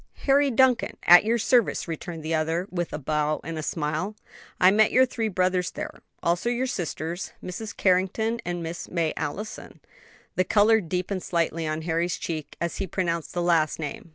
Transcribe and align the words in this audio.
"Harry 0.25 0.49
Duncan, 0.49 0.97
at 1.03 1.25
your 1.25 1.37
service," 1.37 1.87
returned 1.87 2.23
the 2.23 2.33
other, 2.33 2.67
with 2.71 2.91
a 2.91 2.97
bow 2.97 3.39
and 3.43 3.63
smile. 3.63 4.15
"I 4.59 4.71
met 4.71 4.91
your 4.91 5.05
three 5.05 5.27
brothers 5.27 5.69
there, 5.69 5.91
also 6.23 6.49
your 6.49 6.65
sisters, 6.65 7.33
Mrs. 7.43 7.77
Carrington 7.77 8.41
and 8.43 8.63
Miss 8.63 8.89
May 8.89 9.13
Allison." 9.15 9.79
The 10.35 10.43
color 10.43 10.81
deepened 10.81 11.21
slightly 11.21 11.67
on 11.67 11.83
Harry's 11.83 12.17
cheek 12.17 12.57
as 12.59 12.77
he 12.77 12.87
pronounced 12.87 13.33
the 13.35 13.43
last 13.43 13.77
name. 13.77 14.09